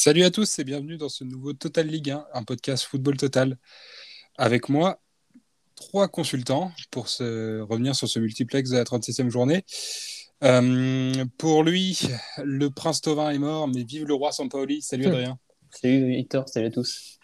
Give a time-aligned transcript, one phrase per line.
[0.00, 3.58] Salut à tous et bienvenue dans ce nouveau Total Ligue 1, un podcast football total.
[4.36, 5.02] Avec moi,
[5.74, 9.64] trois consultants pour se revenir sur ce multiplex de la 36e journée.
[10.44, 11.98] Euh, pour lui,
[12.44, 14.82] le prince Tovin est mort, mais vive le roi Sampaoli.
[14.82, 15.08] Salut Hmm.
[15.08, 15.38] Adrien.
[15.72, 17.18] Salut Victor, salut à tous.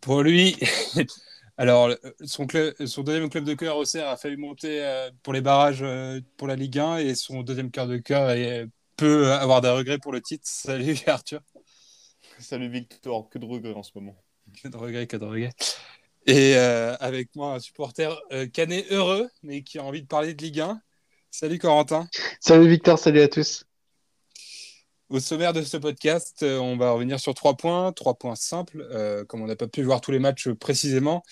[0.00, 0.56] Pour lui,
[1.58, 1.94] alors
[2.24, 5.82] son, club, son deuxième club de cœur, Auxerre, a fallu monter euh, pour les barrages
[5.82, 8.66] euh, pour la Ligue 1 et son deuxième cœur de cœur est-
[9.02, 10.44] peut avoir des regrets pour le titre.
[10.46, 11.40] Salut Arthur.
[12.38, 14.16] Salut Victor, que de regrets en ce moment.
[14.62, 15.52] Que de regrets, que de regrets.
[16.26, 20.34] Et euh, avec moi, un supporter euh, canet heureux, mais qui a envie de parler
[20.34, 20.80] de Ligue 1.
[21.32, 22.06] Salut Corentin.
[22.38, 23.64] Salut Victor, salut à tous.
[25.08, 28.86] Au sommaire de ce podcast, euh, on va revenir sur trois points, trois points simples,
[28.92, 31.24] euh, comme on n'a pas pu voir tous les matchs précisément.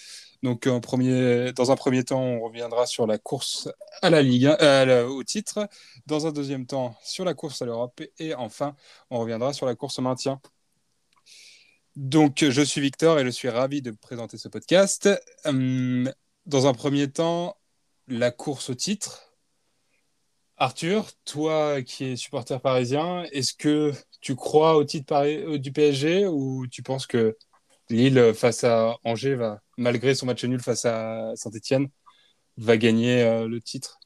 [0.43, 3.69] Donc, dans un premier temps, on reviendra sur la course
[4.01, 5.69] à la Ligue 1, euh, au titre.
[6.07, 8.01] Dans un deuxième temps, sur la course à l'Europe.
[8.19, 8.75] Et enfin,
[9.11, 10.41] on reviendra sur la course au maintien.
[11.97, 15.11] Donc, je suis Victor et je suis ravi de présenter ce podcast.
[15.45, 16.11] Hum,
[16.47, 17.59] dans un premier temps,
[18.09, 19.31] la course au titre.
[20.57, 26.27] Arthur, toi qui es supporter parisien, est-ce que tu crois au titre euh, du PSG
[26.27, 27.37] ou tu penses que
[27.91, 31.89] Lille face à Angers va, malgré son match nul face à Saint-Etienne,
[32.57, 33.99] va gagner euh, le titre.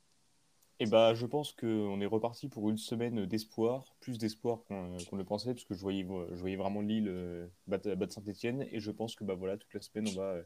[0.80, 5.24] Et bah, je pense qu'on est reparti pour une semaine d'espoir, plus d'espoir qu'on le
[5.24, 6.02] pensait, parce que je voyais,
[6.56, 10.08] vraiment Lille euh, battre, battre Saint-Etienne, et je pense que bah, voilà, toute la semaine,
[10.08, 10.42] on va, euh,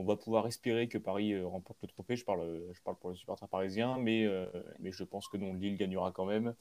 [0.00, 2.16] on va pouvoir espérer que Paris euh, remporte le trophée.
[2.16, 4.46] Je parle, euh, je parle pour le supporter parisien, mais, euh,
[4.78, 6.54] mais je pense que non, Lille gagnera quand même.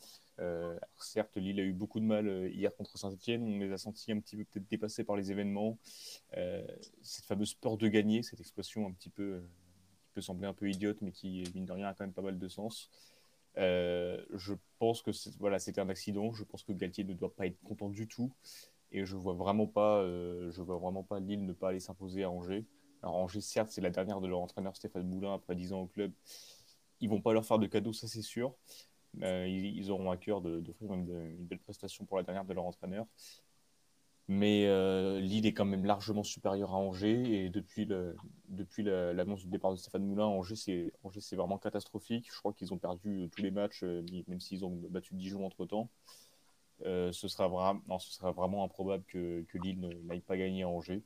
[0.97, 4.19] Certes, Lille a eu beaucoup de mal hier contre Saint-Etienne, on les a sentis un
[4.19, 5.77] petit peu peut-être dépassés par les événements.
[7.02, 9.41] Cette fameuse peur de gagner, cette expression un petit peu,
[10.02, 12.21] qui peut sembler un peu idiote, mais qui, mine de rien, a quand même pas
[12.21, 12.89] mal de sens.
[13.58, 16.31] Je pense que voilà, c'était un accident.
[16.31, 18.31] Je pense que Galtier ne doit pas être content du tout.
[18.93, 22.30] Et je vois vraiment pas, je vois vraiment pas Lille ne pas aller s'imposer à
[22.31, 22.64] Angers.
[23.02, 25.87] Alors Angers, certes, c'est la dernière de leur entraîneur Stéphane Moulin après 10 ans au
[25.87, 26.11] club.
[27.02, 28.54] Ils vont pas leur faire de cadeaux, ça c'est sûr.
[29.23, 32.54] Euh, ils, auront à cœur de- d'offrir une, une belle prestation pour la dernière de
[32.54, 33.05] leur entraîneur.
[34.32, 37.45] Mais euh, Lille est quand même largement supérieur à Angers.
[37.45, 37.88] Et depuis
[38.83, 42.30] l'annonce du départ de Stéphane Moulin, Angers, c'est vraiment catastrophique.
[42.32, 43.83] Je crois qu'ils ont perdu euh, tous les matchs,
[44.27, 45.89] même s'ils ont battu Dijon entre-temps.
[46.86, 51.02] Ce, sera vraiment improbable que, que Lille n'aille pas gagner à Angers.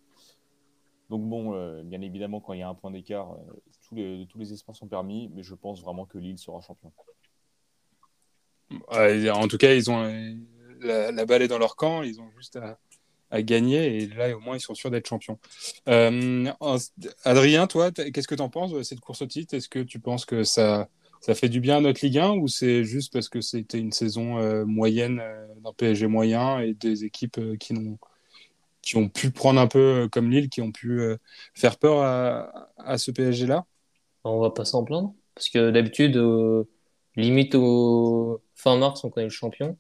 [1.10, 3.54] Donc bon, euh, bien évidemment, quand il y a un point d'écart, euh,
[3.88, 6.92] tous, les, tous les espoirs sont permis, mais je pense vraiment que Lille sera champion.
[8.88, 12.58] En tout cas, ils ont euh, la, balle est dans leur camp, ils ont juste
[12.58, 15.40] à, gagner et là, au moins, ils sont sûrs d'être champions.
[15.88, 16.78] En-
[17.24, 19.56] Adrien, toi, qu'est-ce que tu en penses de cette course au titre?
[19.56, 20.88] Est-ce que tu penses que ça,
[21.20, 23.92] ça fait du bien à notre Ligue 1 ou c'est juste parce que c'était une
[23.92, 25.22] saison moyenne
[25.64, 27.98] d'un PSG moyen et des équipes qui n'ont
[28.84, 31.18] qui ont pu prendre un peu euh, comme Lille, qui ont pu euh,
[31.56, 33.66] faire peur à, ce PSG-là
[34.24, 36.18] On va pas s'en plaindre, parce que d'habitude,
[37.16, 39.78] limite au fin mars, on connaît le champion.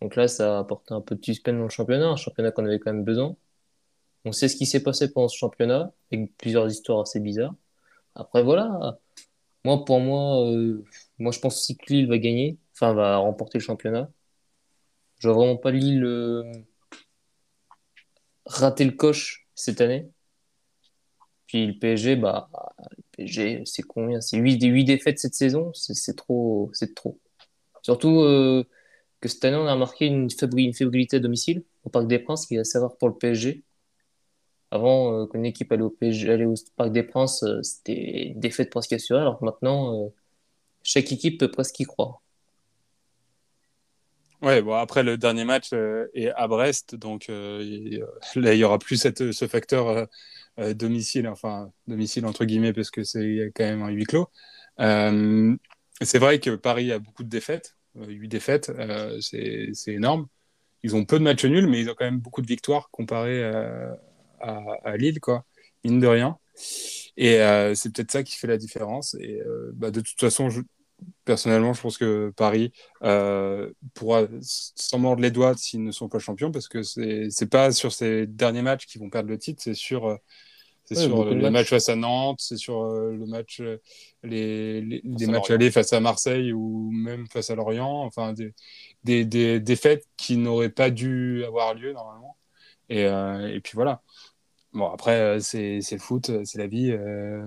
[0.00, 2.64] Donc là, ça a apporté un peu de suspense dans le championnat, un championnat qu'on
[2.64, 3.36] avait quand même besoin.
[4.24, 7.54] On sait ce qui s'est passé pendant ce championnat, avec plusieurs histoires assez bizarres.
[8.14, 8.98] Après, voilà.
[9.64, 10.84] Moi, pour moi, euh,
[11.18, 14.10] moi, je pense aussi que Lille va gagner, enfin, va remporter le championnat.
[15.18, 16.04] Je vois vraiment pas Lille
[18.48, 20.10] rater le coche cette année.
[21.46, 22.50] Puis le PSG, bah,
[23.16, 24.20] PSG, c'est combien?
[24.20, 27.18] C'est 8, 8 défaites cette saison, c'est trop, c'est trop.
[27.82, 28.64] Surtout euh,
[29.20, 32.18] que cette année, on a remarqué une, fébri- une fébrilité à domicile au Parc des
[32.20, 33.64] Princes qui assez rare pour le PSG.
[34.72, 38.28] Avant, euh, quand une équipe allait au PSG, allait au Parc des Princes, euh, c'était
[38.30, 40.10] une défaite presque assurée, alors que maintenant, euh,
[40.84, 42.22] chaque équipe peut presque y croire.
[44.40, 48.06] Ouais, bon, après le dernier match euh, est à Brest, donc euh, euh,
[48.40, 50.06] là il y aura plus ce facteur
[50.74, 54.28] domicile, enfin domicile entre guillemets, parce que c'est quand même un huis clos.
[56.00, 58.72] C'est vrai que Paris a beaucoup de défaites, euh, 8 défaites,
[59.20, 60.28] c'est c'est énorme.
[60.84, 63.42] Ils ont peu de matchs nuls, mais ils ont quand même beaucoup de victoires comparé
[63.44, 63.98] à,
[64.84, 65.44] à, Lille, quoi,
[65.84, 66.38] mine de rien.
[67.16, 67.38] Et
[67.74, 69.14] c'est peut-être ça qui fait la différence.
[69.20, 69.42] Et
[69.74, 70.60] bah, de toute façon, je,
[71.24, 72.72] personnellement, je pense que Paris
[73.02, 77.72] euh, pourra s'en mordre les doigts s'ils ne sont pas champions, parce que c'est pas
[77.72, 80.16] sur ces derniers matchs qu'ils vont perdre le titre, c'est sur, euh,
[80.84, 83.78] c'est Ouais, sur de le match face à Nantes, c'est sur euh, le match, euh,
[84.22, 88.54] les, à matchs allés face à Marseille ou même face à Lorient, enfin des,
[89.04, 92.38] des, des défaites qui n'auraient pas dû avoir lieu normalement.
[92.88, 94.02] Et, euh, et puis voilà.
[94.72, 96.90] Bon, après, euh, c'est c'est le foot, c'est la vie.
[96.92, 97.44] euh,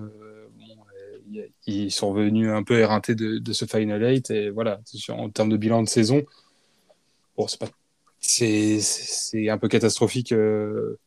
[0.56, 0.78] bon, euh, Il y, a-
[1.68, 4.32] ils sont venus un peu éreintés de, ce Final 8.
[4.32, 6.24] Et voilà, en termes de bilan de saison,
[7.38, 7.48] bon,
[8.20, 11.00] c'est un peu catastrophique euh,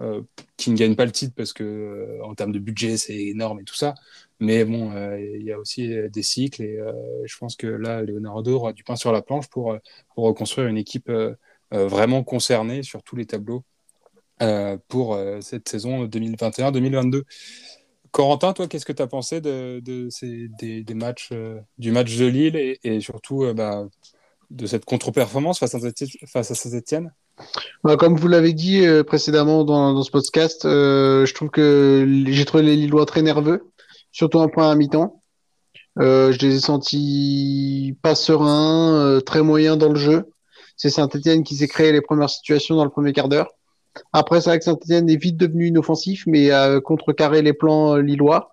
[0.00, 0.22] euh,
[0.56, 3.60] qu'ils ne gagnent pas le titre parce que euh, en termes de budget, c'est énorme
[3.60, 3.94] et tout ça.
[4.40, 6.78] Mais bon, il y a aussi des cycles et
[7.24, 9.74] je pense que là, Leonardo aura du pain sur la planche pour,
[10.14, 11.10] pour reconstruire une équipe
[11.70, 13.64] vraiment concernée sur tous les tableaux
[14.88, 17.22] pour cette saison 2021-2022.
[18.16, 22.24] Corentin, toi, qu'est-ce que tu as pensé de, ces, des, matchs, euh, du match de
[22.24, 23.84] Lille et, surtout euh, bah,
[24.48, 27.12] de cette contre-performance face à, Saint-Etienne
[27.84, 32.62] bah, Comme vous l'avez dit euh, précédemment dans, ce podcast, je trouve que j'ai trouvé
[32.62, 33.70] les Lillois très nerveux,
[34.12, 35.20] surtout en point à mi-temps.
[35.98, 40.30] je les ai sentis pas sereins, très moyens dans le jeu.
[40.78, 43.50] C'est Saint-Etienne qui s'est créé les premières situations dans le premier quart d'heure.
[44.12, 48.02] Après, c'est vrai que Saint-Etienne est vite devenu inoffensif, mais a contrecarré les plans euh,
[48.02, 48.52] lillois.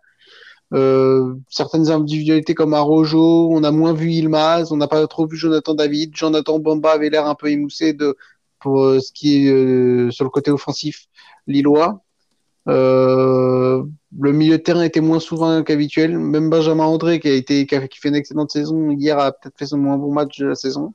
[0.74, 5.38] Euh, certaines individualités comme Arojo, on a moins vu Ilmaz, on n'a pas trop vu
[5.38, 6.16] Jonathan David.
[6.16, 8.18] Jonathan Bamba avait l'air un peu émoussé de,
[8.60, 11.08] pour euh, ce qui est sur le côté offensif
[11.48, 12.02] lillois.
[12.66, 16.18] le milieu de terrain était moins souvent qu'habituel.
[16.18, 19.68] Même Benjamin André, qui a été qui, fait une excellente saison hier, a peut-être fait
[19.68, 20.94] son moins bon match de la saison.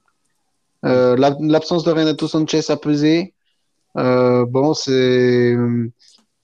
[0.83, 3.35] L'absence de Renato Sanchez a pesé.
[3.99, 5.55] Euh, bon, c'est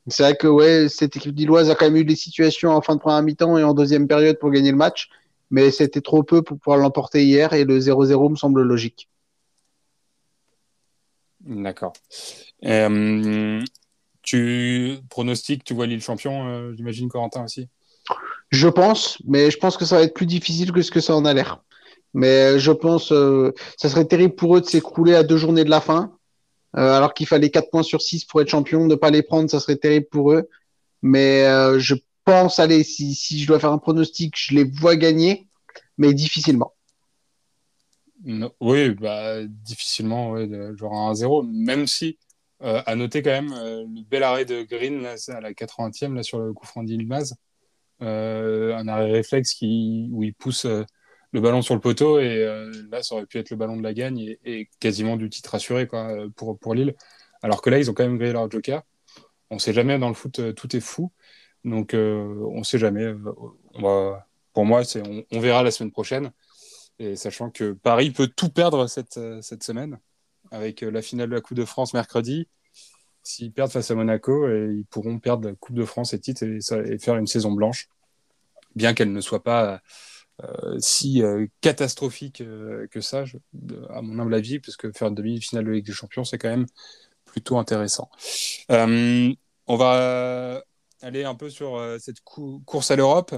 [0.08, 2.94] c'est vrai que ouais, cette équipe d'Illoise a quand même eu des situations en fin
[2.94, 5.08] de première mi-temps et en deuxième période pour gagner le match,
[5.50, 9.08] mais c'était trop peu pour pouvoir l'emporter hier et le 0-0 me semble logique.
[11.40, 11.92] D'accord.
[12.64, 13.62] Euh,
[14.22, 17.68] tu pronostiques, tu vois Lille champion, euh, j'imagine Corentin aussi?
[18.50, 21.14] Je pense, mais je pense que ça va être plus difficile que ce que ça
[21.14, 21.62] en a l'air.
[22.14, 25.70] Mais je pense euh, ça serait terrible pour eux de s'écrouler à deux journées de
[25.70, 26.16] la fin.
[26.76, 28.86] Euh, alors qu'il fallait 4 points sur 6 pour être champion.
[28.86, 30.48] Ne pas les prendre, ça serait terrible pour eux.
[31.02, 31.94] Mais euh, je
[32.24, 35.46] pense, allez, si, je dois faire un pronostic, je les vois gagner,
[35.98, 36.74] mais difficilement.
[38.60, 42.18] oui, bah, difficilement, ouais, genre un 1-0, même si,
[42.62, 46.38] euh, à noter quand même le bel arrêt de Green à la 80e là, sur
[46.38, 47.34] le coup franc d'Ilmaz.
[48.00, 50.66] un arrêt réflexe qui, où il pousse
[51.34, 53.82] le ballon sur le poteau et euh, là ça aurait pu être le ballon de
[53.82, 56.94] la gagne et, quasiment du titre assuré quoi, pour, pour Lille.
[57.42, 58.82] Alors que là ils ont quand même grillé leur joker.
[59.50, 61.10] On sait jamais dans le foot euh, tout est fou.
[61.64, 63.12] Donc euh, on sait jamais.
[64.52, 65.02] Pour moi c'est
[65.32, 66.30] on, verra la semaine prochaine.
[67.00, 69.98] Et sachant que Paris peut tout perdre cette, cette semaine
[70.52, 72.46] avec la finale de la Coupe de France mercredi.
[73.24, 76.98] S'ils perdent face à Monaco, ils pourront perdre la Coupe de France et titre et
[76.98, 77.88] faire une saison blanche,
[78.76, 79.80] bien qu'elle ne soit pas
[80.42, 83.24] euh, si euh, catastrophique euh, que ça,
[83.90, 86.48] à mon humble avis, parce que faire une demi-finale de Ligue des Champions, c'est quand
[86.48, 86.66] même
[87.24, 88.10] plutôt intéressant.
[88.68, 90.62] on va
[91.02, 93.34] aller un peu sur cette course à l'Europe.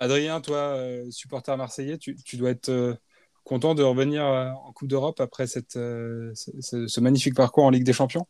[0.00, 0.78] Adrien, toi,
[1.10, 2.98] supporter marseillais, tu, dois être
[3.44, 8.26] content de revenir en Coupe d'Europe après cette, ce, magnifique parcours en Ligue des Champions?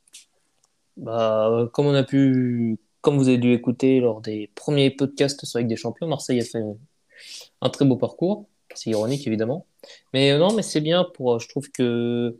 [0.97, 5.63] Bah, Comme on a pu comme vous avez dû écouter lors des premiers podcasts sur
[5.63, 6.63] des Champions, Marseille a fait
[7.61, 8.49] un très beau parcours.
[8.75, 9.67] C'est ironique, évidemment.
[10.13, 11.35] Mais euh, non, mais c'est bien pour.
[11.35, 12.39] Euh, je trouve que,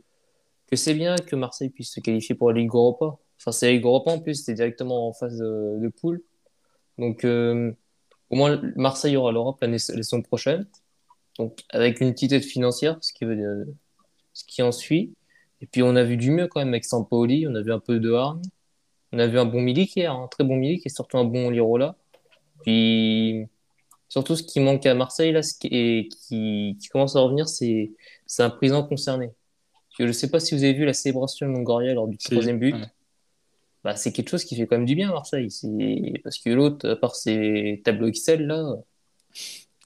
[0.67, 3.17] que c'est bien que Marseille puisse se qualifier pour la Ligue Europa.
[3.39, 6.21] Enfin, c'est la Ligue Europa en plus, c'était directement en phase de, poule.
[6.97, 7.71] Donc, euh,
[8.29, 10.67] au moins, Marseille aura l'Europe la saison prochaine.
[11.37, 13.73] Donc, avec une petite aide financière, ce qui, veut,
[14.33, 15.13] ce qui en suit.
[15.61, 17.47] Et puis, on a vu du mieux quand même avec Sampoli.
[17.47, 18.41] On a vu un peu de hargne.
[19.11, 21.49] On a vu un bon Milik hier, un très bon Milik et surtout un bon
[21.49, 21.95] Lirola.
[22.61, 23.45] Puis
[24.07, 27.93] surtout ce qui manque à Marseille là, et qui, qui commence à revenir, c'est
[28.39, 29.31] un président concerné.
[29.97, 32.59] Je ne sais pas si vous avez vu la célébration de Longoria lors du troisième
[32.59, 32.75] but.
[33.83, 35.49] Bah, c'est quelque chose qui fait quand même du bien à Marseille.
[36.23, 38.75] Parce que l'autre, à part ses tableaux Excel là.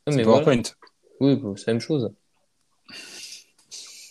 [0.08, 0.62] Mais PowerPoint.
[1.20, 2.12] Oui, bah, c'est la même chose.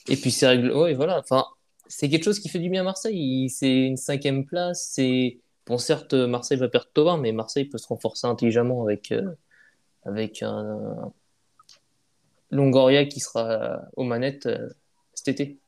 [0.09, 0.73] Et puis c'est règle.
[0.73, 1.19] Ouais, voilà.
[1.21, 1.45] Enfin,
[1.95, 3.51] c'est quelque chose qui fait du bien à Marseille.
[3.51, 4.89] C'est une cinquième place.
[4.93, 9.31] C'est bon, certes, Marseille va perdre Tovin, mais Marseille peut se renforcer intelligemment avec euh,
[10.05, 11.13] avec un
[12.51, 14.71] Longoria qui sera aux manettes euh,
[15.13, 15.59] cet été.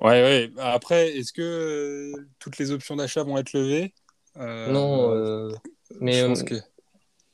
[0.00, 0.50] Ouais, ouais.
[0.56, 3.92] Après, est-ce que euh, toutes les options d'achat vont être levées?
[4.36, 5.50] Non,
[6.00, 6.54] mais je pense que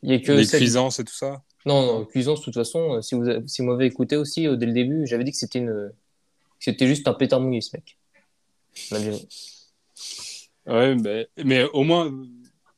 [0.02, 1.42] il y a que les cuisances et tout ça.
[1.64, 4.72] Non, non, cuisance, de toute façon, si vous, si vous m'avez écouté aussi dès le
[4.72, 5.92] début, j'avais dit que c'était une,
[6.64, 7.98] c'était juste un pétard mouillé, ce mec.
[10.66, 12.10] Ouais, mais, mais au moins,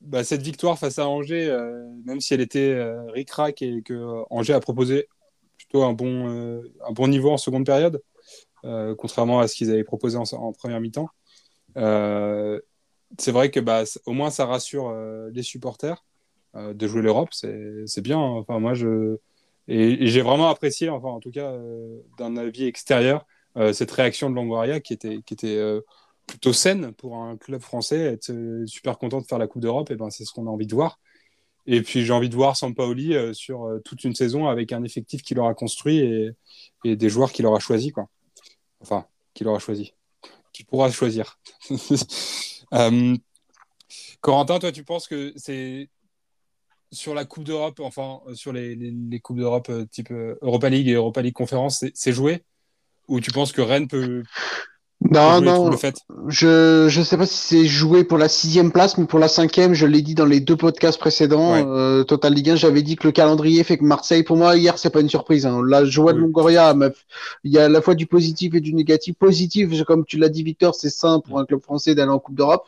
[0.01, 3.95] bah, cette victoire face à Angers, euh, même si elle était euh, ric-rac et que
[3.95, 5.09] euh, Angers a proposé
[5.57, 8.03] plutôt un bon, euh, un bon niveau en seconde période,
[8.99, 11.09] contrairement à ce qu'ils avaient proposé en, première mi-temps,
[11.77, 14.93] c'est vrai que bah, au moins ça rassure
[15.33, 16.05] les supporters
[16.55, 17.29] de jouer l'Europe.
[17.33, 18.19] C'est bien.
[18.19, 18.39] Hein.
[18.41, 19.19] Enfin, moi, je.
[19.69, 21.57] Et, j'ai vraiment apprécié, enfin, en tout cas,
[22.19, 23.25] d'un avis extérieur,
[23.73, 25.81] cette réaction de Longoria qui était, était
[26.27, 28.01] plutôt saine pour un club français.
[28.01, 30.67] Être super content de faire la Coupe d'Europe, et ben, c'est ce qu'on a envie
[30.67, 30.99] de voir.
[31.67, 34.85] Et puis j'ai envie de voir Sampaoli euh, sur euh, toute une saison avec un
[34.85, 38.09] effectif qu'il aura construit et, des joueurs qu'il aura choisi quoi.
[38.81, 39.93] Enfin, qu'il aura choisi,
[40.53, 41.41] qu'il pourra choisir.
[42.75, 43.17] euh,
[44.21, 45.91] Corentin, toi, tu penses que c'est
[46.93, 50.93] sur la Coupe d'Europe, enfin sur les, les, Coupes d'Europe euh, type Europa League et
[50.93, 52.45] Europa League Conférence, c'est joué?
[53.09, 54.23] Ou tu penses que Rennes peut,
[55.03, 55.71] non, non,
[56.29, 59.75] je je sais pas si c'est joué pour la sixième place, mais pour la cinquième,
[59.75, 63.07] je l'ai dit dans les deux podcasts précédents, euh, Total Ligue 1, j'avais dit que
[63.07, 65.45] le calendrier fait que Marseille, pour moi, hier, c'est pas une surprise.
[65.45, 65.61] Hein.
[65.67, 66.75] La joie de Longoria,
[67.45, 69.17] il y a à la fois du positif et du négatif.
[69.17, 72.37] Positif, comme tu l'as dit, Victor, c'est sain pour un club français d'aller en Coupe
[72.37, 72.67] d'Europe,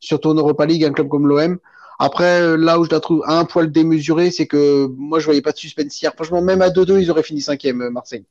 [0.00, 1.58] surtout en Europa League, un club comme l'OM.
[1.98, 5.42] Après, euh, là où je la trouve un poil démesuré, c'est que moi, je voyais
[5.42, 6.12] pas de suspense hier.
[6.14, 8.24] Franchement, même à 2-2, ils auraient fini cinquième, euh, Marseille.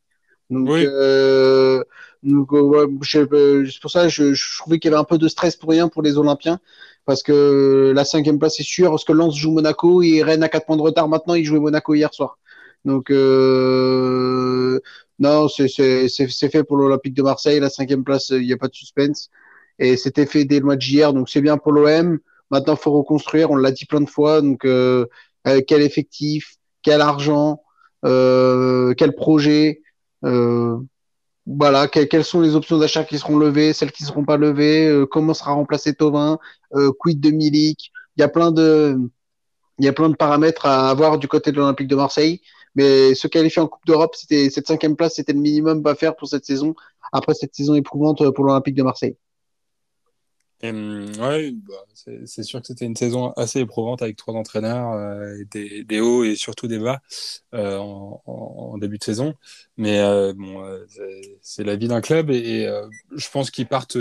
[0.50, 1.84] Donc, euh,
[2.24, 5.28] donc euh, c'est pour ça que je, je trouvais qu'il y avait un peu de
[5.28, 6.60] stress pour rien pour les Olympiens.
[7.06, 10.50] Parce que la cinquième place est sûre, parce que Lens joue Monaco et Rennes a
[10.50, 12.38] 4 points de retard maintenant, il jouait Monaco hier soir.
[12.84, 14.80] Donc, euh,
[15.20, 15.70] non, c'est
[16.50, 17.60] fait pour l'Olympique de Marseille.
[17.60, 19.30] La cinquième place, il n'y a pas de suspense.
[19.80, 22.20] Et c'était fait dès le mois d'hier, donc c'est bien pour l'OM.
[22.52, 24.42] Maintenant, il faut reconstruire, on l'a dit plein de fois.
[24.42, 25.06] Donc, euh,
[25.48, 27.62] euh quel effectif, quel argent,
[28.06, 29.82] euh, quel projet
[30.28, 30.78] euh,
[31.46, 34.88] voilà, quelles sont les options d'achat qui seront levées, celles qui ne seront pas levées,
[34.88, 36.40] euh, comment sera remplacé Tovin,
[36.76, 37.92] euh, quid de Milik.
[38.18, 39.00] Il y a plein de,
[39.80, 42.42] il plein de paramètres à avoir du côté de l'Olympique de Marseille.
[42.76, 46.16] Mais se qualifier en Coupe d'Europe, c'était cette cinquième place, c'était le minimum à faire
[46.16, 46.76] pour cette saison.
[47.12, 49.18] Après cette saison éprouvante pour l'Olympique de Marseille.
[50.64, 51.76] Hum, ouais, bah,
[52.26, 56.36] c'est sûr que c'était une saison assez éprouvante avec trois entraîneurs, euh, des, hauts et
[56.36, 57.00] surtout des bas
[57.54, 59.36] euh, en, début de saison.
[59.78, 60.64] Mais euh, bon,
[61.42, 62.68] c'est la vie d'un club et,
[63.16, 63.98] je pense qu'ils partent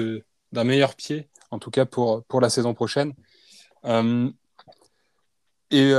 [0.53, 3.13] d'un meilleur pied, en tout cas pour, pour la saison prochaine.
[5.71, 5.93] Et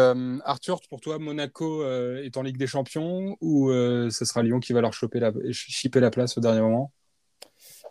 [0.44, 4.82] Arthur, pour toi, Monaco est en Ligue des Champions ou ce sera Lyon qui va
[4.82, 6.92] leur choper la, chipper la place au dernier moment?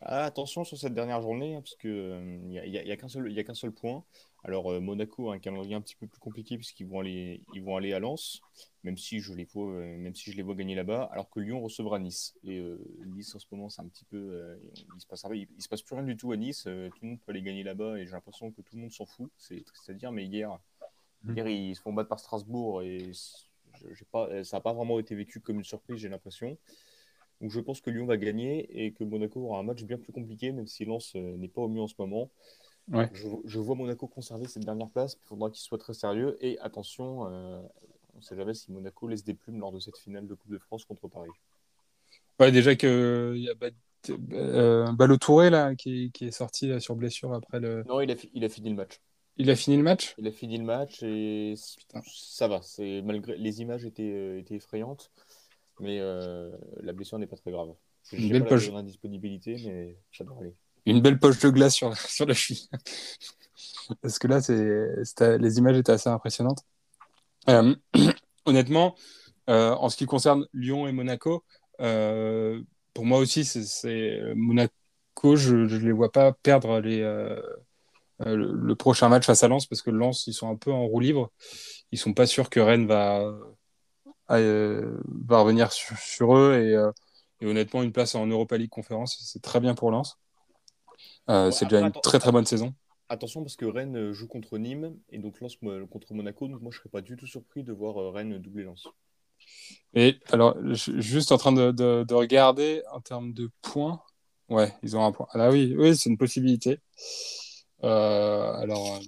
[0.09, 1.91] Attention sur cette dernière journée, hein, parce qu'il
[2.45, 4.05] n'y a, y a, y a qu'un seul, point.
[4.45, 7.63] Alors, euh, Monaco a un calendrier un petit peu plus compliqué, puisqu'ils vont aller, ils
[7.63, 8.41] vont aller à Lens,
[8.85, 11.41] même si je les vois, euh, même si je les vois gagner là-bas, alors que
[11.41, 12.35] Lyon recevra Nice.
[12.45, 14.59] Et euh, Nice, en ce moment, c'est un petit peu.
[14.75, 16.63] il, se passe, il, se passe plus rien du tout à Nice.
[16.63, 19.07] tout le monde peut aller gagner là-bas, et j'ai l'impression que tout le monde s'en
[19.07, 19.31] fout.
[19.37, 20.57] C'est triste à dire, mais hier,
[21.25, 21.35] mmh.
[21.35, 23.11] hier ils se font battre par Strasbourg, et
[24.13, 26.57] pas, ça n'a pas vraiment été vécu comme une surprise, j'ai l'impression.
[27.41, 30.13] Donc je pense que Lyon va gagner et que Monaco aura un match bien plus
[30.13, 32.31] compliqué, même si Lens euh, n'est pas au mieux en ce moment.
[32.91, 33.11] Ouais.
[33.13, 36.37] Je, vois Monaco conserver cette dernière place, il faudra qu'il soit très sérieux.
[36.41, 37.61] Et attention, euh,
[38.15, 40.53] on ne sait jamais si Monaco laisse des plumes lors de cette finale de Coupe
[40.53, 41.31] de France contre Paris.
[42.39, 42.89] Ouais, déjà qu'il
[43.39, 43.55] y a
[44.33, 47.83] euh, Balotouré là, qui, qui, est sorti sur blessure après le.
[47.89, 49.01] Non, il a, il a fini le match.
[49.39, 50.15] Il a fini le match?
[50.17, 52.01] Il a fini le match et Putain.
[52.07, 52.61] ça va.
[53.05, 55.11] Malgré les images étaient, étaient effrayantes
[55.81, 57.75] mais euh, la blessure n'est pas très grave.
[58.13, 58.71] Une belle poche.
[58.71, 60.55] Indisponibilité, mais ça doit aller.
[60.87, 62.69] Une belle poche de glace sur, sur la cheville.
[64.03, 66.63] Parce que là, c'est, les images étaient assez impressionnantes.
[67.49, 67.75] Euh,
[68.45, 68.95] honnêtement,
[69.49, 71.45] euh, en ce qui concerne Lyon et Monaco,
[71.81, 72.61] euh,
[72.95, 79.09] pour moi aussi, c'est, Monaco, je ne les vois pas perdre les, le, le, prochain
[79.09, 81.31] match face à Lens parce que Lens, ils sont un peu en roue libre.
[81.93, 83.37] Ils sont pas sûrs que Rennes va,
[84.29, 86.55] va revenir sur, sur eux.
[86.55, 86.91] Et, euh,
[87.41, 90.19] et, honnêtement, une place en Europa League conférence, c'est très bien pour Lens.
[91.29, 92.75] Euh, c'est déjà une très très bonne saison.
[93.09, 95.57] Attention parce que Rennes joue contre Nîmes et donc Lens
[95.91, 96.49] contre Monaco.
[96.49, 98.89] Donc moi je serais pas du tout surpris de voir Rennes doubler Lens.
[99.95, 104.01] Et alors, juste en train de, de, de, regarder en termes de points.
[104.49, 105.27] Ouais, ils ont un point.
[105.33, 106.81] Ah oui, oui c'est une possibilité.
[107.85, 108.99] Euh, alors,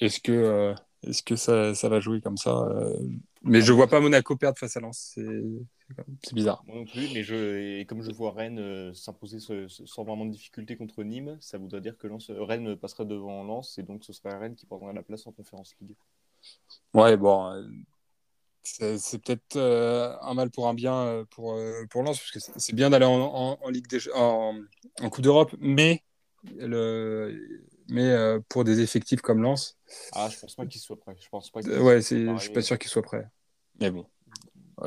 [0.00, 2.68] est-ce que, est-ce que ça, ça, va jouer comme ça
[3.42, 5.18] mais je vois pas Monaco perdre face à Lens.
[6.22, 6.62] C'est bizarre.
[6.66, 10.30] Moi non plus, mais je, et comme je vois Rennes euh, s'imposer sans vraiment de
[10.30, 14.04] difficulté contre Nîmes, ça voudrait dire que Lens, euh, Rennes passerait devant Lens et donc
[14.04, 15.96] ce serait Rennes qui prendrait la place en conférence League.
[16.94, 17.62] Ouais, bon, euh,
[18.62, 21.58] c'est peut-être un mal pour un bien pour,
[21.90, 24.54] pour Lens, parce que c'est bien d'aller en, en, en, Ligue des, en,
[25.00, 26.02] en Coupe d'Europe, mais
[26.56, 29.76] le, mais euh, pour des effectifs comme Lens.
[30.12, 31.16] Ah, je pense pas qu'ils soient prêts.
[31.20, 31.60] Je pense pas.
[31.60, 33.26] ouais, je suis pas sûr qu'ils soient prêts.
[33.80, 34.06] Mais bon,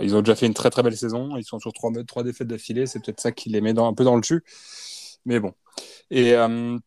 [0.01, 1.35] ils ont déjà fait une très très belle saison.
[1.37, 2.85] Ils sont sur trois, trois défaites d'affilée.
[2.85, 4.43] C'est peut-être ça qui les met dans, un peu dans le jus.
[5.25, 5.53] Mais bon.
[6.09, 6.77] Et euh,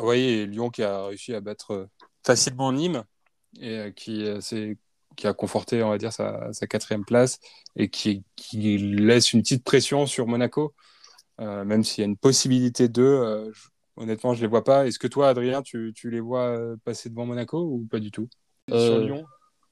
[0.00, 1.88] Oui, et Lyon qui a réussi à battre
[2.24, 3.04] facilement Nîmes
[3.60, 4.24] et qui,
[5.16, 7.38] qui a conforté, on va dire, sa, sa quatrième place
[7.76, 10.74] et qui, qui, laisse une petite pression sur Monaco,
[11.38, 13.50] même s'il y a une possibilité d'eux.
[13.98, 14.86] Honnêtement, je ne les vois pas.
[14.86, 18.28] Est-ce que toi, Adrien, tu, tu, les vois passer devant Monaco ou pas du tout?
[18.68, 19.24] Sur Lyon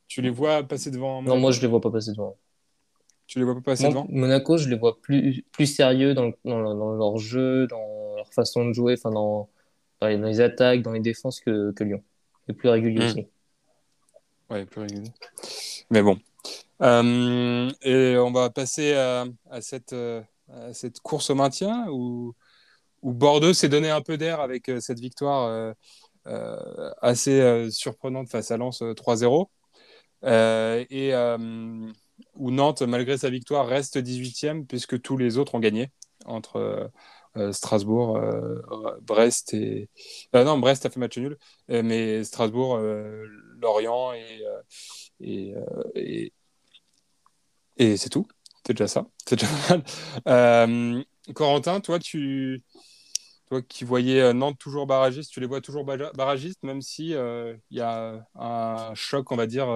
[0.08, 2.36] tu les vois passer devant Non, moi, je les vois pas passer devant.
[3.26, 4.06] Tu les vois pas passer devant?
[4.08, 8.66] Monaco, je les vois plus, plus sérieux dans, dans, dans, leur jeu, dans leur façon
[8.66, 9.48] de jouer, enfin dans,
[10.00, 12.02] dans, les, attaques, dans les défenses que, que Lyon.
[12.48, 13.08] Et plus régulier hmm.
[13.08, 13.26] aussi.
[14.48, 15.10] Ouais, plus régulier.
[15.90, 16.18] Mais bon.
[16.82, 22.34] Euh, et on va passer à, à, cette, à, cette, course au maintien où,
[23.06, 25.72] où Bordeaux s'est donné un peu d'air avec euh, cette victoire euh,
[26.26, 29.46] euh, assez surprenante face à Lens 3-0.
[30.90, 31.14] et
[32.34, 35.92] où Nantes, malgré sa victoire, reste 18e puisque tous les autres ont gagné
[36.24, 36.90] entre
[37.52, 38.18] Strasbourg,
[39.02, 39.88] Brest et.
[40.34, 42.76] non, Brest a fait match nul, mais Strasbourg,
[43.60, 44.42] Lorient et.
[45.20, 45.54] et,
[45.94, 46.32] et,
[47.76, 48.26] et c'est tout.
[48.66, 49.06] C'est déjà ça.
[49.28, 49.52] C'est déjà
[50.26, 51.04] mal.
[51.34, 52.64] Corentin, toi, tu.
[53.48, 57.80] Toi qui voyais Nantes toujours barragiste, tu les vois toujours barragistes, même si il y
[57.80, 59.68] a un choc, on va dire,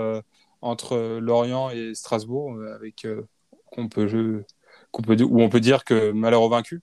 [0.62, 3.22] entre Lorient et Strasbourg, euh, avec euh,
[3.70, 4.44] qu'on peut,
[4.90, 6.82] qu'on peut, où on peut dire que malheur au vaincu.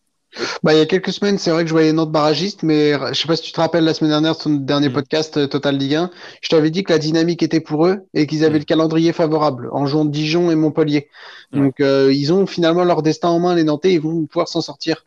[0.62, 3.14] Bah, il y a quelques semaines, c'est vrai que je voyais Nantes barragiste, mais je
[3.14, 4.94] sais pas si tu te rappelles la semaine dernière, son dernier mm.
[4.94, 8.28] podcast euh, Total Ligue 1, je t'avais dit que la dynamique était pour eux et
[8.28, 8.60] qu'ils avaient mm.
[8.60, 11.10] le calendrier favorable en jouant Dijon et Montpellier.
[11.54, 15.06] Donc ils ont finalement leur destin en main, les Nantais, ils vont pouvoir s'en sortir.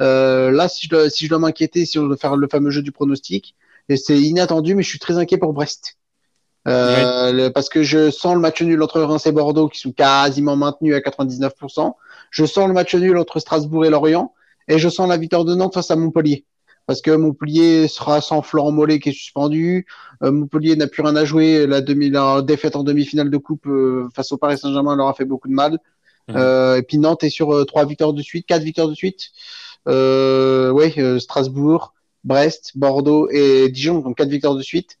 [0.00, 2.92] Euh, là, si je dois, si je dois m'inquiéter sur faire le fameux jeu du
[2.92, 3.54] pronostic,
[3.88, 5.96] et c'est inattendu, mais je suis très inquiet pour Brest.
[6.68, 10.56] Euh, parce que je sens le match nul entre Reims et Bordeaux qui sont quasiment
[10.56, 11.94] maintenus à 99%.
[12.30, 14.34] Je sens le match nul entre Strasbourg et Lorient.
[14.68, 16.44] Et je sens la victoire de Nantes face à Montpellier.
[16.86, 19.86] Parce que Montpellier sera sans Florent Mollet qui est suspendu.
[20.22, 21.66] Euh, Montpellier n'a plus rien à jouer.
[21.66, 25.14] La, demi, la défaite en demi-finale de coupe euh, face au Paris Saint-Germain leur a
[25.14, 25.78] fait beaucoup de mal.
[26.28, 26.36] Mhm.
[26.76, 29.30] et puis Nantes est sur trois victoires de suite, quatre victoires de suite.
[29.86, 31.92] oui, Strasbourg,
[32.22, 34.98] Brest, Bordeaux et Dijon, donc quatre victoires de suite.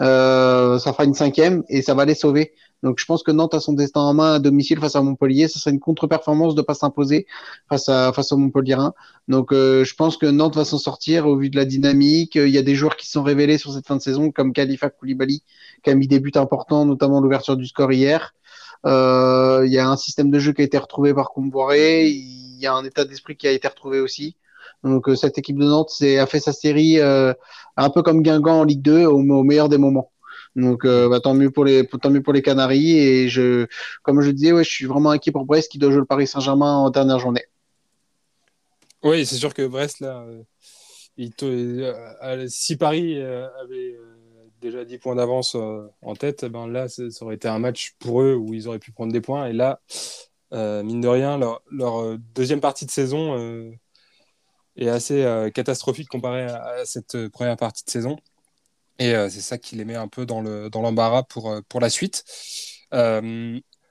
[0.00, 2.52] Euh, ça fera une cinquième et ça va les sauver.
[2.82, 5.48] Donc je pense que Nantes a son destin en main à domicile face à Montpellier.
[5.48, 7.26] Ça serait une contre-performance de pas s'imposer
[7.68, 8.76] face à face au Montpellier.
[9.28, 12.36] Donc euh, je pense que Nantes va s'en sortir au vu de la dynamique.
[12.36, 14.90] Il y a des joueurs qui sont révélés sur cette fin de saison comme Khalifa
[14.90, 15.42] Koulibaly
[15.82, 18.34] qui a mis des buts importants, notamment l'ouverture du score hier.
[18.86, 22.08] Euh, il y a un système de jeu qui a été retrouvé par Comboiré.
[22.08, 24.36] Il y a un état d'esprit qui a été retrouvé aussi.
[24.84, 27.34] Donc euh, cette équipe de Nantes a fait sa série euh,
[27.76, 30.10] un peu comme Guingamp en Ligue 2 au, meilleur des moments.
[30.56, 33.66] Donc euh, bah, tant mieux pour les tant mieux pour les Canaries et je
[34.02, 36.26] comme je disais ouais je suis vraiment inquiet pour Brest qui doit jouer le Paris
[36.26, 37.44] Saint-Germain en dernière journée.
[39.02, 40.26] Oui c'est sûr que Brest là
[41.16, 41.32] il
[42.48, 43.96] si Paris avait
[44.60, 48.34] déjà 10 points d'avance en tête ben là ça aurait été un match pour eux
[48.34, 49.80] où ils auraient pu prendre des points et là
[50.52, 53.70] mine de rien leur, deuxième partie de saison
[54.76, 58.16] est assez euh, catastrophique comparé à, cette euh, première partie de saison.
[59.00, 61.90] Et euh, c'est ça qui les met un peu dans l'embarras dans pour, pour la
[61.90, 62.24] suite.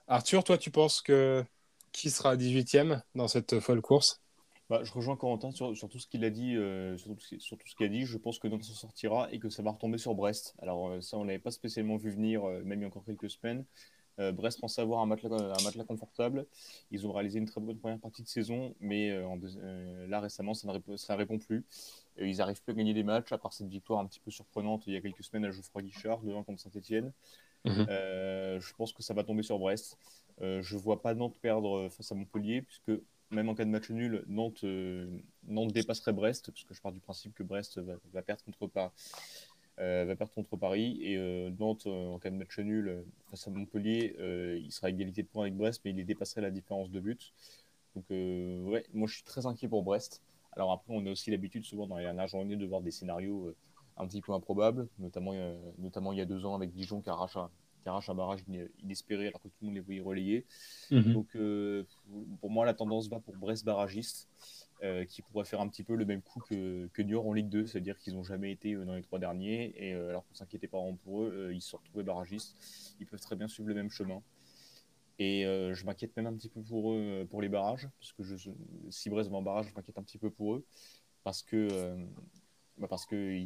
[0.08, 1.44] Arthur, toi, tu penses que
[1.92, 4.22] qui sera 18e dans cette folle course?
[4.70, 6.56] Bah, je rejoins Corentin sur, sur tout ce qu'il a dit,
[7.04, 8.06] tout, sur, tout, ce qu'il a dit.
[8.06, 10.56] Je pense que Nantes s'en sortira et que ça va retomber sur Brest.
[10.62, 13.66] Alors ça, on l'avait pas spécialement vu venir, même il y a encore quelques semaines.
[14.20, 16.46] Euh, Brest pense avoir un matelas, un matelas confortable.
[16.92, 20.54] Ils ont réalisé une très bonne première partie de saison, mais euh, euh, là récemment,
[20.54, 21.64] ça ne répond plus.
[22.22, 24.84] Ils n'arrivent plus à gagner des matchs, à part cette victoire un petit peu surprenante
[24.88, 27.12] il y a quelques semaines à Geoffroy Guichard, devant contre Saint-Etienne.
[27.66, 27.86] Mhm.
[27.88, 29.98] je pense que ça va tomber sur Brest.
[30.40, 32.92] je ne vois pas Nantes perdre face à Montpellier, puisque
[33.32, 34.66] même en cas de match nul, Nantes,
[35.48, 38.70] Nantes dépasserait Brest, parce que je pars du principe que Brest va, va perdre contre,
[39.80, 41.00] euh, va perdre contre Paris.
[41.02, 44.16] Et euh, Nantes, euh, en cas de match nul face à Montpellier,
[44.62, 47.34] il sera à égalité de points avec Brest, mais il dépasserait la différence de but.
[47.96, 50.22] Donc, ouais, moi je suis très inquiet pour Brest.
[50.54, 53.54] Alors après, on a aussi l'habitude souvent dans les dernières journées de voir des scénarios
[53.98, 55.34] un petit peu improbables, notamment,
[55.78, 57.50] notamment il y a deux ans avec Dijon qui arrache un,
[57.84, 58.40] qui arrache un barrage
[58.82, 60.46] inespéré alors que tout le monde les voyait relayer.
[60.90, 61.14] Mhm.
[61.14, 61.38] Donc
[62.40, 64.30] pour moi, la tendance va pour Brest barragiste.
[64.82, 67.50] Euh, qui pourrait faire un petit peu le même coup que, que Niort en Ligue
[67.50, 70.34] 2, c'est-à-dire qu'ils n'ont jamais été euh, dans les trois derniers, et euh, alors qu'on
[70.34, 72.56] s'inquiétait pas vraiment pour eux, ils se sont retrouvés barragistes.
[72.98, 74.22] Ils peuvent très bien suivre le même chemin.
[75.20, 78.50] Et je m'inquiète même un petit peu pour eux, pour les barrages, parce que je,
[78.90, 80.66] si Brest va en barrage, je m'inquiète un petit peu pour eux,
[81.26, 81.68] parce que,
[82.78, 83.38] bah parce que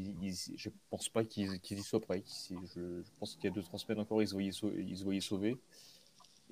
[0.55, 2.23] je pense pas qu'ils y soient prêts.
[2.75, 5.19] Je, pense qu'il y a deux trois semaines encore, ils se voyaient, ils se voyaient
[5.19, 5.57] sauvés,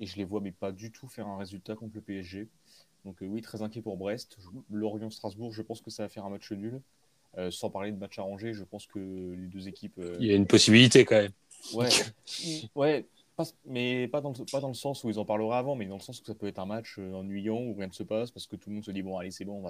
[0.00, 2.48] et je les vois mais pas du tout faire un résultat contre le PSG.
[3.04, 4.38] Donc euh, oui, très inquiet pour Brest.
[4.70, 6.80] Lorient-Strasbourg, je pense que ça va faire un match nul.
[7.38, 9.98] Euh, sans parler de match arrangé, je pense que les deux équipes.
[9.98, 11.32] euh, Il y a une possibilité quand même.
[11.72, 11.88] Ouais,
[12.74, 15.74] ouais pas- mais pas dans, le, pas dans le sens où ils en parleraient avant,
[15.76, 17.92] mais dans le sens où ça peut être un match euh, ennuyant où rien ne
[17.92, 19.62] se passe parce que tout le monde se dit bon, allez, c'est bon.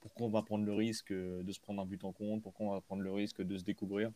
[0.00, 2.66] Pourquoi on va prendre le risque euh, de se prendre un but en compte Pourquoi
[2.66, 4.10] on va prendre le risque de se découvrir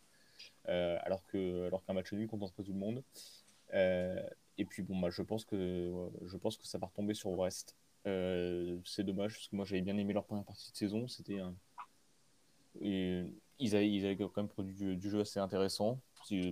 [0.69, 3.03] Euh, alors que alors qu'un match nul contenterait tout le monde
[3.73, 4.21] Euh,
[4.57, 5.57] Et puis bon, bah, je pense que
[6.25, 7.75] je pense que ça va retomber sur Brest.
[8.07, 11.07] Euh, c'est dommage parce que moi j'avais bien aimé leur première partie de saison.
[11.07, 11.39] C'était
[12.79, 15.99] ils avaient, ils avaient quand même produit du, du jeu assez intéressant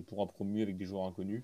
[0.08, 1.42] pour un promu avec des joueurs inconnus.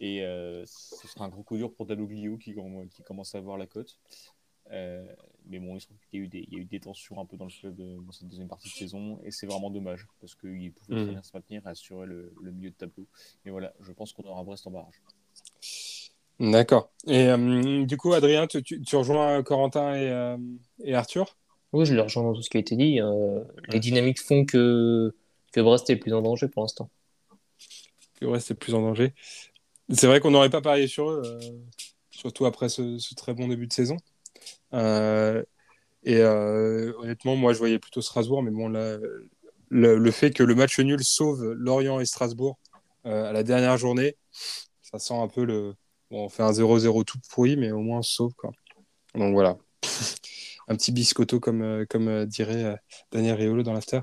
[0.00, 2.54] Et euh, ce sera un gros coup dur pour Dalloglio qui,
[2.90, 3.98] qui commence à avoir la cote.
[4.70, 5.06] Euh,
[5.46, 6.80] mais bon, il, se trouve qu'il y, a eu des, il y a eu des
[6.80, 9.46] tensions un peu dans le club de- dans cette deuxième partie de saison et c'est
[9.46, 11.04] vraiment dommage parce qu'il pouvait Mhm.
[11.04, 13.06] très bien se maintenir et assurer le, le milieu de tableau.
[13.44, 15.00] Mais voilà, je pense qu'on aura Brest en barrage.
[16.38, 16.90] D'accord.
[17.06, 20.36] Et euh, du coup, Adrien, tu, tu- tu rejoins Corentin et, euh,
[20.84, 21.36] et Arthur?
[21.72, 23.00] Oui, je les rejoins dans tout ce qui a été dit.
[23.00, 25.14] euh, les dynamiques font que,
[25.52, 26.90] que Brest est le plus en danger pour l'instant.
[28.18, 29.14] Que Brest est plus en danger.
[29.90, 31.40] C'est vrai qu'on n'aurait pas parié sur eux, euh,
[32.10, 33.96] surtout après ce, très bon début de saison.
[34.74, 35.42] Euh,
[36.02, 38.68] et euh, honnêtement, moi, je voyais plutôt Strasbourg, mais bon,
[39.70, 42.58] le, fait que le match nul sauve Lorient et Strasbourg
[43.04, 44.16] à la dernière journée,
[44.82, 45.74] ça sent un peu le.
[46.10, 48.34] Bon, on fait un 0-0 tout pourri, mais au moins on sauve.
[48.34, 48.50] Quoi.
[49.14, 49.56] Donc voilà.
[50.68, 52.76] un petit biscotto, comme, comme dirait
[53.10, 54.00] Daniel Riolo dans l'after.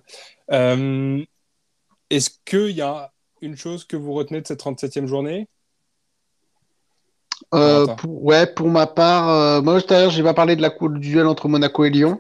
[0.50, 3.15] Est-ce qu'il y a
[3.46, 5.48] une chose que vous retenez de cette 37e journée?
[7.54, 10.62] Euh, pour, ouais, pour ma part, euh, moi tout à l'heure, j'ai pas parlé de
[10.62, 12.20] la cour du duel entre Monaco et Lyon.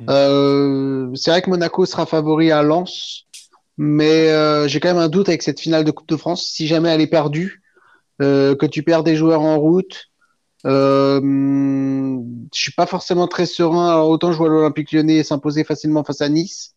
[0.00, 0.04] Mm.
[0.08, 3.26] Euh, c'est vrai que Monaco sera favori à Lens,
[3.78, 6.46] mais euh, j'ai quand même un doute avec cette finale de Coupe de France.
[6.46, 7.62] Si jamais elle est perdue,
[8.22, 10.10] euh, que tu perds des joueurs en route,
[10.64, 13.90] euh, je suis pas forcément très serein.
[13.90, 16.74] Alors, autant je vois l'Olympique Lyonnais s'imposer facilement face à Nice,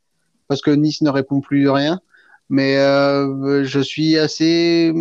[0.48, 2.02] parce que Nice ne répond plus de rien.
[2.50, 4.92] Mais euh, je suis assez,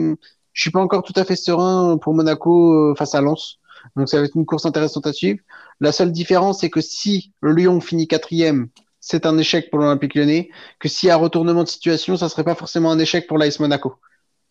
[0.52, 3.58] je suis pas encore tout à fait serein pour Monaco euh, face à Lens.
[3.96, 5.40] Donc ça va être une course intéressante à suivre.
[5.80, 8.68] La seule différence, c'est que si Lyon finit quatrième,
[9.00, 10.50] c'est un échec pour l'Olympique Lyonnais.
[10.78, 13.58] Que s'il y a retournement de situation, ça serait pas forcément un échec pour l'AS
[13.60, 13.94] Monaco.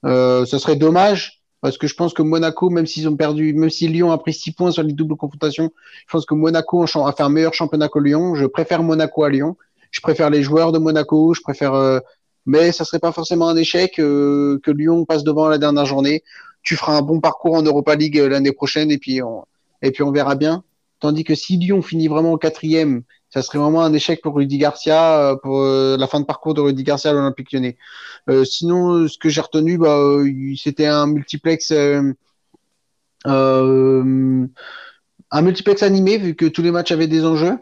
[0.05, 3.69] Euh, ce serait dommage parce que je pense que Monaco, même s'ils ont perdu, même
[3.69, 5.71] si Lyon a pris six points sur les doubles confrontations,
[6.05, 8.35] je pense que Monaco a fait un meilleur championnat que Lyon.
[8.35, 9.57] Je préfère Monaco à Lyon.
[9.91, 11.33] Je préfère les joueurs de Monaco.
[11.33, 11.99] Je préfère, euh,
[12.47, 16.23] mais ça serait pas forcément un échec euh, que Lyon passe devant la dernière journée.
[16.63, 19.45] Tu feras un bon parcours en Europa League euh, l'année prochaine et puis on,
[19.81, 20.63] et puis on verra bien.
[20.99, 25.19] Tandis que si Lyon finit vraiment quatrième, ça serait vraiment un échec pour Rudy Garcia,
[25.19, 27.77] euh, pour la fin de parcours de Rudy Garcia à l'Olympique Lyonnais.
[28.45, 29.99] Sinon, ce que j'ai retenu, bah,
[30.57, 32.15] c'était un multiplex, un
[35.33, 37.57] multiplex animé vu que tous les matchs avaient des enjeux.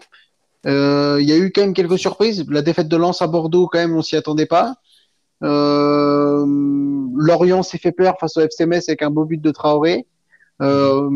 [0.67, 2.45] Euh, Il y a eu quand même quelques surprises.
[2.49, 4.75] La défaite de Lens à Bordeaux, quand même, on s'y attendait pas.
[5.43, 6.45] Euh,
[7.15, 10.07] Lorient s'est fait peur face au FC Metz avec un beau but de Traoré.
[10.61, 11.09] Euh,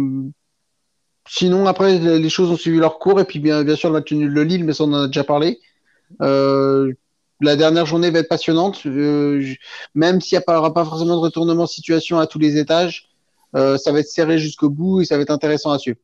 [1.27, 3.19] sinon, après, les choses ont suivi leur cours.
[3.19, 5.07] Et puis, bien, bien sûr, le match nul de Lille, mais ça, on en a
[5.07, 5.59] déjà parlé.
[6.21, 6.93] Euh,
[7.41, 8.85] la dernière journée va être passionnante.
[8.85, 9.43] Euh,
[9.95, 13.09] même s'il n'y aura pas forcément de retournement de situation à tous les étages,
[13.55, 15.97] euh, ça va être serré jusqu'au bout et ça va être intéressant à suivre.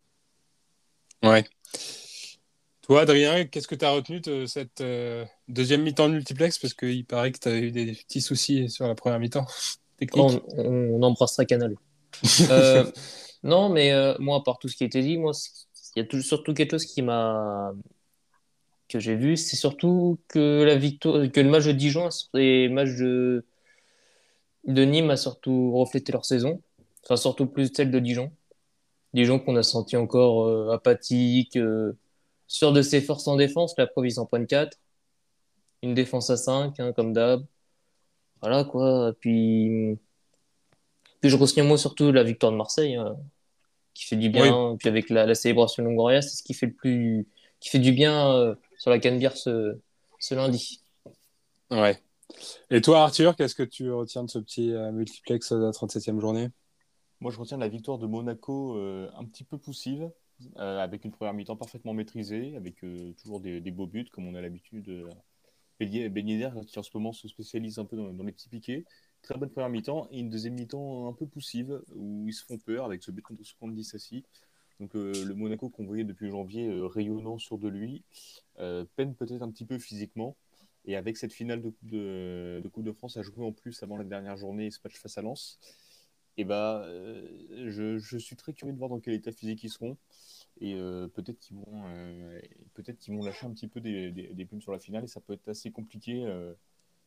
[1.23, 1.45] Ouais.
[2.85, 6.59] Toi, Adrien, qu'est-ce que tu as retenu de cette euh, deuxième mi-temps de multiplex?
[6.59, 9.47] Parce qu'il paraît que tu as eu des petits soucis sur la première mi-temps
[9.97, 10.39] technique.
[10.55, 11.75] On, on, embrassera Canal.
[12.49, 12.85] Euh,
[13.43, 15.31] non, mais euh, moi, à part tout ce qui a été dit, moi,
[15.95, 17.73] il y a tout- surtout quelque chose qui m'a
[18.87, 22.73] que j'ai vu, c'est surtout que la victoire, que le match de Dijon et le
[22.73, 23.43] match de
[24.65, 26.61] de Nîmes a surtout reflété leur saison.
[27.03, 28.31] Enfin, surtout plus celle de Dijon.
[29.13, 31.57] Dijon qu'on a senti encore apathique,
[32.45, 33.75] euh, sûr de ses forces en défense.
[33.77, 34.77] La preuve, ils en prennent 4.
[35.84, 37.45] Une défense à 5, hein, comme d'hab.
[38.41, 39.13] Voilà, quoi.
[39.19, 39.97] Puis,
[41.21, 43.17] puis je retiens moi surtout la victoire de Marseille, hein,
[43.93, 44.75] qui fait du bien.
[44.77, 47.27] Puis avec la, la célébration de Longoria, c'est ce qui fait le plus,
[47.60, 49.79] qui fait du bien euh, sur la Canebière ce,
[50.19, 50.81] ce lundi.
[51.71, 51.99] Ouais.
[52.69, 56.19] Et toi, Arthur, qu'est-ce que tu retiens de ce petit euh, multiplex de la 37e
[56.19, 56.49] journée?
[57.21, 60.12] Moi, je retiens la victoire de Monaco euh, un petit peu poussive,
[60.57, 64.35] euh, avec une première mi-temps parfaitement maîtrisée, avec euh, toujours des, beaux buts, comme on
[64.35, 64.89] a l'habitude.
[64.89, 65.09] Euh,
[65.79, 68.85] Yedder, qui en ce moment se spécialise un peu dans, les petits piquets.
[69.21, 72.57] Très bonne première mi-temps, et une deuxième mi-temps un peu poussive, où ils se font
[72.57, 74.23] peur avec ce but contre, contre Dissassi.
[74.79, 78.03] Donc le Monaco qu'on voyait depuis janvier rayonnant sur de lui,
[78.57, 80.35] peine peut-être un petit peu physiquement.
[80.85, 84.37] Et avec cette finale de, coupe de France à jouer en plus avant la dernière
[84.37, 85.59] journée, ce match face à Lens,
[86.37, 89.69] et bah, euh, je, je, suis très curieux de voir dans quel état physique ils
[89.69, 89.97] seront.
[90.59, 92.41] Et euh, peut-être qu'ils vont, euh,
[92.73, 95.07] peut-être qu'ils vont lâcher un petit peu des, des, des, plumes sur la finale et
[95.07, 96.25] ça peut être assez compliqué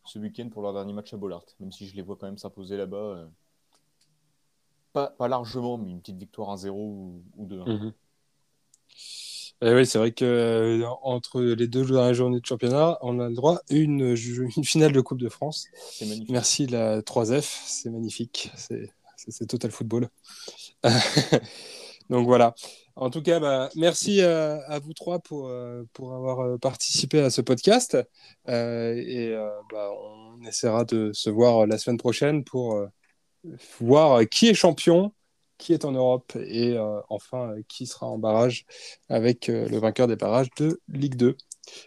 [0.04, 1.44] ce week-end pour leur dernier match à Bollard.
[1.60, 3.28] Même si je les vois quand même s'imposer là-bas.
[4.92, 7.68] Pas, pas, largement, mais une petite victoire 1-0 ou, ou 2-1.
[7.68, 7.92] Mmh.
[9.60, 13.34] Et oui, c'est vrai que entre les deux dernières journées de championnat, on a le
[13.34, 14.14] droit à une,
[14.56, 15.66] une finale de Coupe de France.
[16.28, 18.52] Merci la 3F, c'est magnifique.
[18.56, 18.92] C'est
[19.48, 20.08] total football.
[22.10, 22.54] Donc voilà.
[22.96, 25.52] En tout cas, bah, merci à, à, vous trois pour,
[25.92, 27.96] pour avoir participé à ce podcast.
[28.48, 32.86] Euh, et euh, bah, on essaiera de se voir la semaine prochaine pour euh,
[33.80, 35.12] voir qui est champion,
[35.58, 38.66] qui est en Europe et euh, enfin qui sera en barrage
[39.08, 41.36] avec le vainqueur des barrages de Ligue 2.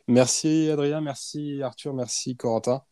[0.07, 2.83] Merci Adrien, merci Arthur, merci Corentin.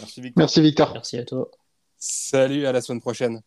[0.00, 0.40] Merci Victor.
[0.40, 0.92] Merci Victor.
[0.92, 1.50] Merci à toi.
[1.98, 3.42] Salut, à la semaine prochaine.